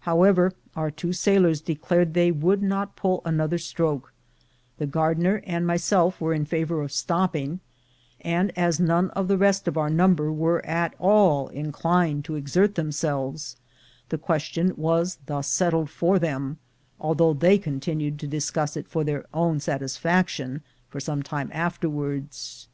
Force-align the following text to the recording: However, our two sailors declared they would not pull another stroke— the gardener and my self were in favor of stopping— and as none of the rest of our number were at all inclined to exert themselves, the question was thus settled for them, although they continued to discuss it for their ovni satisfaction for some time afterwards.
However, 0.00 0.52
our 0.76 0.90
two 0.90 1.14
sailors 1.14 1.62
declared 1.62 2.12
they 2.12 2.30
would 2.30 2.62
not 2.62 2.96
pull 2.96 3.22
another 3.24 3.56
stroke— 3.56 4.12
the 4.76 4.86
gardener 4.86 5.40
and 5.46 5.66
my 5.66 5.78
self 5.78 6.20
were 6.20 6.34
in 6.34 6.44
favor 6.44 6.82
of 6.82 6.92
stopping— 6.92 7.60
and 8.20 8.52
as 8.58 8.78
none 8.78 9.08
of 9.12 9.26
the 9.26 9.38
rest 9.38 9.66
of 9.66 9.78
our 9.78 9.88
number 9.88 10.30
were 10.30 10.62
at 10.66 10.92
all 10.98 11.48
inclined 11.48 12.26
to 12.26 12.34
exert 12.34 12.74
themselves, 12.74 13.56
the 14.10 14.18
question 14.18 14.74
was 14.76 15.16
thus 15.24 15.46
settled 15.48 15.88
for 15.88 16.18
them, 16.18 16.58
although 17.00 17.32
they 17.32 17.56
continued 17.56 18.18
to 18.18 18.26
discuss 18.26 18.76
it 18.76 18.86
for 18.86 19.02
their 19.02 19.24
ovni 19.32 19.62
satisfaction 19.62 20.60
for 20.90 21.00
some 21.00 21.22
time 21.22 21.48
afterwards. 21.54 22.68